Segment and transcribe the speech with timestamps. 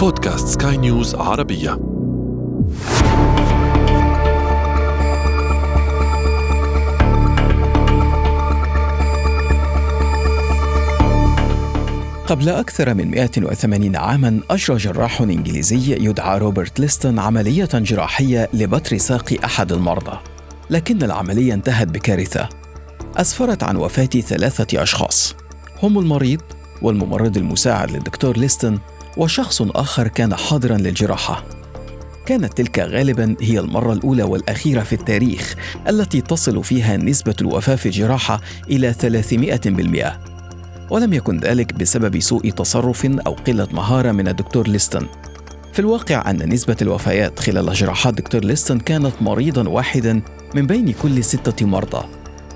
[0.00, 1.70] بودكاست سكاي نيوز عربية.
[12.26, 19.34] قبل أكثر من 180 عاما أجرى جراح إنجليزي يدعى روبرت ليستون عملية جراحية لبتر ساق
[19.44, 20.18] أحد المرضى.
[20.70, 22.48] لكن العملية انتهت بكارثة.
[23.16, 25.34] أسفرت عن وفاة ثلاثة أشخاص.
[25.82, 26.40] هم المريض
[26.82, 28.80] والممرض المساعد للدكتور ليستون
[29.16, 31.44] وشخص آخر كان حاضرا للجراحة.
[32.26, 35.54] كانت تلك غالبا هي المرة الأولى والأخيرة في التاريخ
[35.88, 40.30] التي تصل فيها نسبة الوفاة في الجراحة إلى 300%
[40.90, 45.08] ولم يكن ذلك بسبب سوء تصرف أو قلة مهارة من الدكتور ليستون.
[45.72, 50.22] في الواقع أن نسبة الوفيات خلال جراحات دكتور ليستون كانت مريضا واحدا
[50.54, 52.06] من بين كل ستة مرضى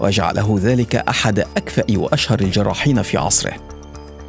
[0.00, 3.73] وجعله ذلك أحد أكفأ وأشهر الجراحين في عصره.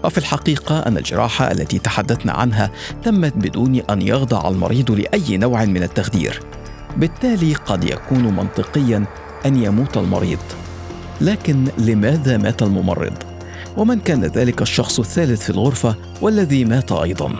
[0.05, 2.71] وفي الحقيقة أن الجراحة التي تحدثنا عنها
[3.03, 6.39] تمت بدون أن يخضع المريض لأي نوع من التخدير
[6.97, 9.05] بالتالي قد يكون منطقيا
[9.45, 10.39] أن يموت المريض
[11.21, 13.13] لكن لماذا مات الممرض؟
[13.77, 17.35] ومن كان ذلك الشخص الثالث في الغرفة والذي مات أيضا؟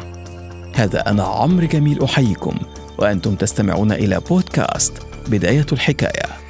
[0.76, 2.56] هذا أنا عمرو جميل أحييكم
[2.98, 4.94] وأنتم تستمعون إلى بودكاست
[5.28, 6.45] بداية الحكاية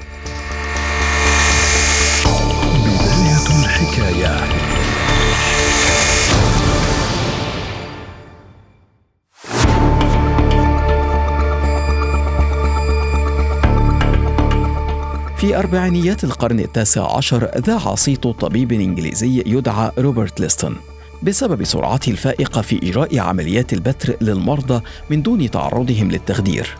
[15.46, 20.76] في أربعينيات القرن التاسع عشر ذاع صيت طبيب إنجليزي يدعى روبرت ليستون
[21.24, 26.78] بسبب سرعته الفائقة في إجراء عمليات البتر للمرضى من دون تعرضهم للتخدير.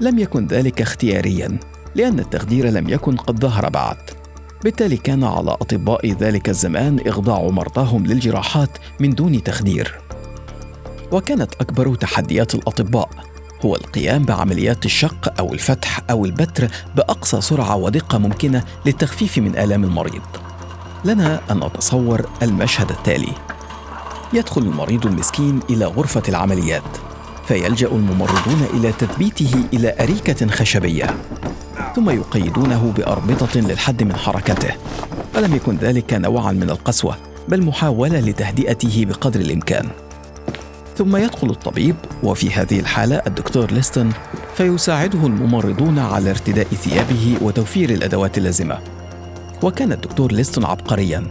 [0.00, 1.58] لم يكن ذلك اختياريا
[1.94, 3.96] لأن التخدير لم يكن قد ظهر بعد.
[4.64, 10.00] بالتالي كان على أطباء ذلك الزمان إخضاع مرضاهم للجراحات من دون تخدير.
[11.12, 13.10] وكانت أكبر تحديات الأطباء
[13.64, 19.84] هو القيام بعمليات الشق أو الفتح أو البتر بأقصى سرعة ودقة ممكنة للتخفيف من آلام
[19.84, 20.22] المريض.
[21.04, 23.32] لنا أن نتصور المشهد التالي:
[24.32, 26.82] يدخل المريض المسكين إلى غرفة العمليات،
[27.48, 31.16] فيلجأ الممرضون إلى تثبيته إلى أريكة خشبية،
[31.96, 34.74] ثم يقيدونه بأربطة للحد من حركته،
[35.36, 37.16] ولم يكن ذلك نوعا من القسوة،
[37.48, 39.88] بل محاولة لتهدئته بقدر الإمكان.
[40.96, 44.12] ثم يدخل الطبيب وفي هذه الحالة الدكتور ليستون
[44.56, 48.78] فيساعده الممرضون على ارتداء ثيابه وتوفير الأدوات اللازمة.
[49.62, 51.26] وكان الدكتور ليستون عبقريا.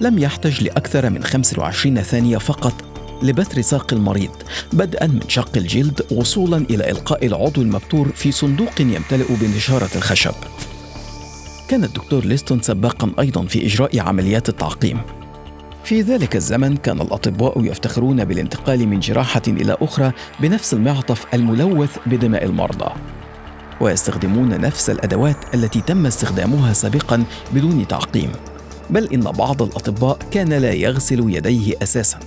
[0.00, 2.74] لم يحتج لأكثر من 25 ثانية فقط
[3.22, 4.30] لبتر ساق المريض
[4.72, 10.34] بدءا من شق الجلد وصولا إلى إلقاء العضو المبتور في صندوق يمتلئ بنشارة الخشب.
[11.68, 15.00] كان الدكتور ليستون سباقا أيضا في إجراء عمليات التعقيم.
[15.84, 22.44] في ذلك الزمن كان الأطباء يفتخرون بالانتقال من جراحة إلى أخرى بنفس المعطف الملوث بدماء
[22.44, 22.92] المرضى
[23.80, 28.32] ويستخدمون نفس الأدوات التي تم استخدامها سابقا بدون تعقيم.
[28.90, 32.18] بل إن بعض الأطباء كان لا يغسل يديه أساسا.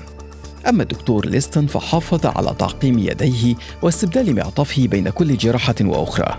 [0.70, 6.38] أما الدكتور ليستون فحافظ على تعقيم يديه واستبدال معطفه بين كل جراحة وأخرى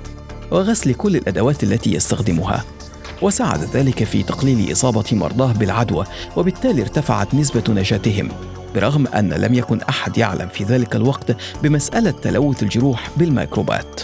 [0.50, 2.64] وغسل كل الأدوات التي يستخدمها.
[3.22, 6.04] وساعد ذلك في تقليل إصابة مرضاه بالعدوى
[6.36, 8.28] وبالتالي ارتفعت نسبة نجاتهم
[8.74, 14.00] برغم أن لم يكن أحد يعلم في ذلك الوقت بمسألة تلوث الجروح بالميكروبات.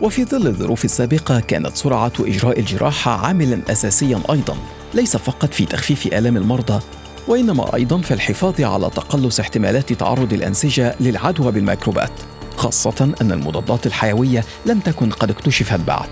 [0.00, 4.56] وفي ظل الظروف السابقة كانت سرعة إجراء الجراحة عاملا أساسيا أيضا
[4.94, 6.80] ليس فقط في تخفيف آلام المرضى
[7.28, 12.12] وإنما أيضا في الحفاظ على تقلص احتمالات تعرض الأنسجة للعدوى بالميكروبات
[12.56, 16.08] خاصة أن المضادات الحيوية لم تكن قد اكتشفت بعد.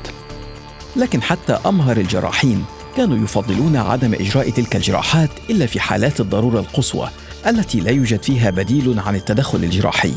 [0.97, 2.65] لكن حتى أمهر الجراحين
[2.97, 7.09] كانوا يفضلون عدم إجراء تلك الجراحات إلا في حالات الضرورة القصوى
[7.47, 10.13] التي لا يوجد فيها بديل عن التدخل الجراحي.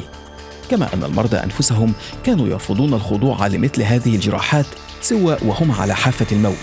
[0.72, 4.66] كما أن المرضى أنفسهم كانوا يرفضون الخضوع لمثل هذه الجراحات
[5.02, 6.58] سوى وهم على حافة الموت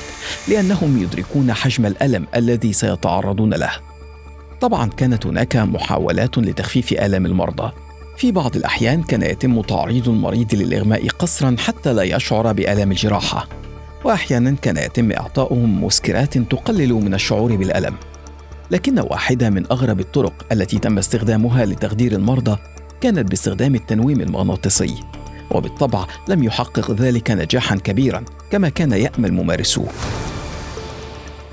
[0.49, 3.71] لأنهم يدركون حجم الألم الذي سيتعرضون له.
[4.61, 7.73] طبعا كانت هناك محاولات لتخفيف آلام المرضى.
[8.17, 13.49] في بعض الأحيان كان يتم تعريض المريض للإغماء قسرا حتى لا يشعر بآلام الجراحة.
[14.07, 17.95] وأحيانا كان يتم إعطاؤهم مسكرات تقلل من الشعور بالألم.
[18.71, 22.59] لكن واحدة من أغرب الطرق التي تم استخدامها لتخدير المرضى
[23.01, 24.95] كانت باستخدام التنويم المغناطيسي
[25.51, 29.89] وبالطبع لم يحقق ذلك نجاحا كبيرا كما كان يأمل ممارسوه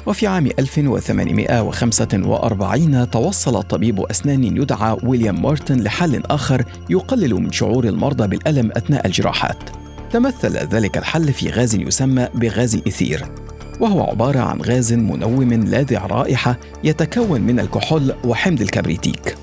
[0.06, 8.28] وفي عام 1845 توصل طبيب أسنان يدعى ويليام مارتن لحل آخر يقلل من شعور المرضى
[8.28, 9.84] بالألم أثناء الجراحات.
[10.14, 13.26] تمثل ذلك الحل في غاز يسمى بغاز الإثير
[13.80, 19.36] وهو عبارة عن غاز منوم لاذع رائحة يتكون من الكحول وحمض الكبريتيك.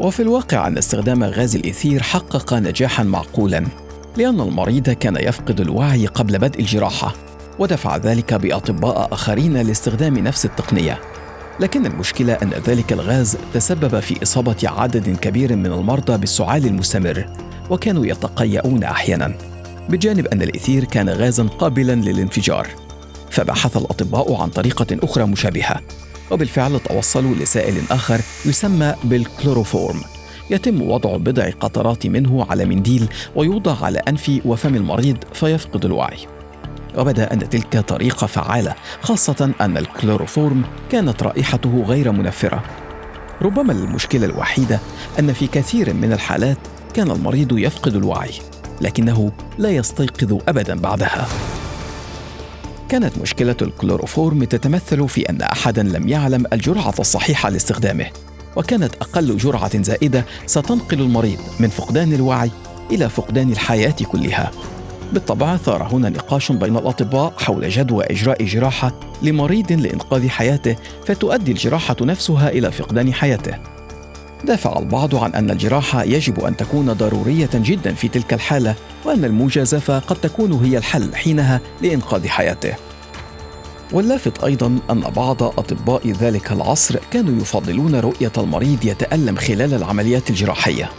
[0.00, 3.64] وفي الواقع أن استخدام غاز الإثير حقق نجاحا معقولا
[4.16, 7.14] لأن المريض كان يفقد الوعي قبل بدء الجراحة
[7.58, 11.00] ودفع ذلك بأطباء آخرين لاستخدام نفس التقنية.
[11.60, 17.43] لكن المشكلة أن ذلك الغاز تسبب في إصابة عدد كبير من المرضى بالسعال المستمر.
[17.70, 19.34] وكانوا يتقيؤون أحيانا
[19.88, 22.68] بجانب أن الإثير كان غازا قابلا للانفجار.
[23.30, 25.80] فبحث الأطباء عن طريقة أخرى مشابهة
[26.30, 30.00] وبالفعل توصلوا لسائل آخر يسمى بالكلوروفورم.
[30.50, 36.18] يتم وضع بضع قطرات منه على منديل ويوضع على أنف وفم المريض فيفقد الوعي.
[36.98, 42.62] وبدا أن تلك طريقة فعالة خاصة أن الكلوروفورم كانت رائحته غير منفرة.
[43.42, 44.80] ربما المشكلة الوحيدة
[45.18, 46.58] أن في كثير من الحالات
[46.94, 48.30] كان المريض يفقد الوعي
[48.80, 51.28] لكنه لا يستيقظ ابدا بعدها
[52.88, 58.06] كانت مشكلة الكلوروفورم تتمثل في أن احدا لم يعلم الجرعة الصحيحة لاستخدامه
[58.56, 62.50] وكانت أقل جرعة زائدة ستنقل المريض من فقدان الوعي
[62.90, 64.50] إلى فقدان الحياة كلها
[65.12, 68.92] بالطبع ثار هنا نقاش بين الأطباء حول جدوى إجراء جراحة
[69.22, 70.76] لمريض لإنقاذ حياته
[71.06, 73.58] فتؤدي الجراحة نفسها إلى فقدان حياته.
[74.44, 78.74] دافع البعض عن أن الجراحة يجب أن تكون ضرورية جدا في تلك الحالة
[79.04, 82.74] وأن المجازفة قد تكون هي الحل حينها لإنقاذ حياته.
[83.92, 90.90] واللافت أيضا أن بعض أطباء ذلك العصر كانوا يفضلون رؤية المريض يتألم خلال العمليات الجراحية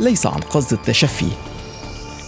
[0.00, 1.28] ليس عن قصد التشفي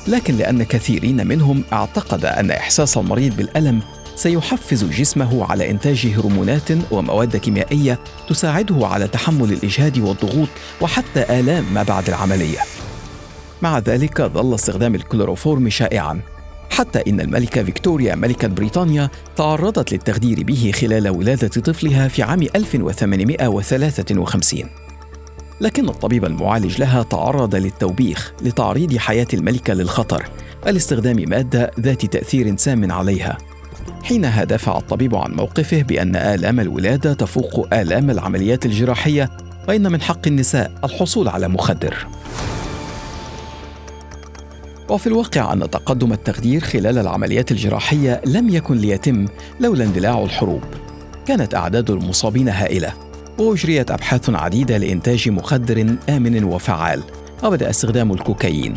[0.09, 3.81] لكن لأن كثيرين منهم اعتقد أن إحساس المريض بالألم
[4.21, 10.49] سيحفز جسمه على إنتاج هرمونات ومواد كيميائية تساعده على تحمل الإجهاد والضغوط
[10.81, 12.59] وحتى آلام ما بعد العملية.
[13.63, 16.21] مع ذلك ظل استخدام الكلوروفورم شائعا
[16.71, 24.65] حتى إن الملكة فيكتوريا ملكة بريطانيا تعرضت للتخدير به خلال ولادة طفلها في عام 1853
[25.61, 30.25] لكن الطبيب المعالج لها تعرض للتوبيخ لتعريض حياة الملكة للخطر
[30.67, 33.39] الاستخدام مادة ذات تأثير سام عليها
[34.03, 39.31] حينها دافع الطبيب عن موقفه بأن آلام الولادة تفوق آلام العمليات الجراحية
[39.69, 42.07] وإن من حق النساء الحصول على مخدر.
[44.89, 49.27] وفي الواقع أن تقدم التخدير خلال العمليات الجراحية لم يكن ليتم
[49.61, 50.63] لولا اندلاع الحروب.
[51.27, 52.93] كانت أعداد المصابين هائلة
[53.39, 57.03] وأجريت أبحاث عديدة لإنتاج مخدر آمن وفعال
[57.45, 58.75] وبدأ استخدام الكوكايين.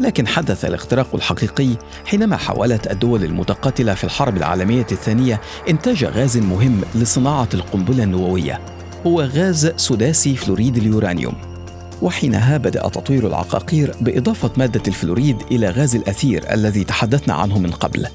[0.00, 1.68] لكن حدث الاختراق الحقيقي
[2.04, 8.60] حينما حاولت الدول المتقاتلة في الحرب العالمية الثانية إنتاج غاز مهم لصناعة القنبلة النووية
[9.06, 11.34] هو غاز سداسي فلوريد اليورانيوم.
[12.02, 18.06] وحينها بدأ تطوير العقاقير بإضافة مادة الفلوريد إلى غاز الأثير الذي تحدثنا عنه من قبل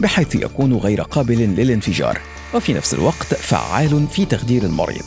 [0.00, 2.18] بحيث يكون غير قابل للانفجار
[2.54, 5.04] وفي نفس الوقت فعال في تخدير المريض.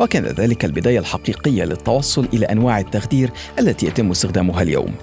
[0.00, 4.94] وكان ذلك البداية الحقيقية للتوصل إلى أنواع التخدير التي يتم استخدامها اليوم.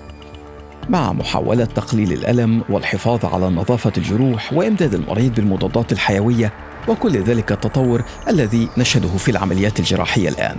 [0.90, 6.54] مع محاولة تقليل الألم والحفاظ على نظافة الجروح وإمداد المريض بالمضادات الحيوية
[6.88, 10.58] وكل ذلك التطور الذي نشهده في العمليات الجراحية الآن.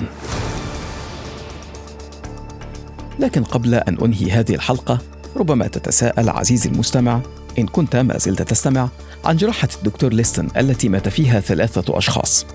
[3.18, 4.98] لكن قبل أن أنهي هذه الحلقة
[5.36, 7.20] ربما تتساءل عزيزي المستمع
[7.58, 8.88] إن كنت ما زلت تستمع
[9.24, 12.46] عن جراحة الدكتور ليستن التي مات فيها ثلاثة أشخاص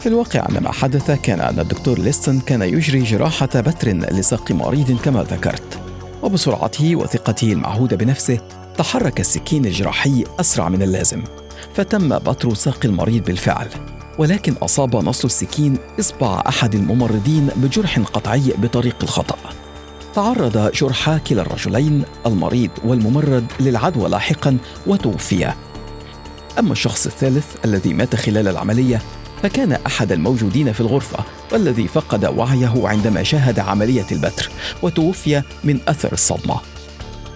[0.00, 4.98] في الواقع أن ما حدث كان أن الدكتور ليستن كان يجري جراحة بتر لساق مريض
[5.04, 5.81] كما ذكرت
[6.22, 8.38] وبسرعته وثقته المعهودة بنفسه
[8.78, 11.22] تحرك السكين الجراحي أسرع من اللازم
[11.74, 13.68] فتم بتر ساق المريض بالفعل.
[14.18, 19.36] ولكن أصاب نصل السكين إصبع أحد الممرضين بجرح قطعي بطريق الخطأ.
[20.14, 25.54] تعرض جرحا كلا الرجلين المريض والممرض للعدوى لاحقا وتوفيا.
[26.58, 29.02] أما الشخص الثالث الذي مات خلال العملية
[29.42, 34.50] فكان أحد الموجودين في الغرفة والذي فقد وعيه عندما شاهد عملية البتر
[34.82, 36.60] وتوفي من أثر الصدمة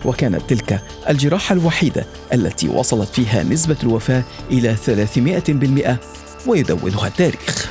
[0.04, 4.76] وكانت تلك الجراحة الوحيدة التي وصلت فيها نسبة الوفاة إلى
[6.46, 7.70] 300% ويدونها التاريخ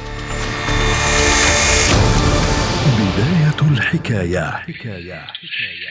[2.99, 5.25] بداية الحكاية, حكاية.
[5.25, 5.84] حكاية.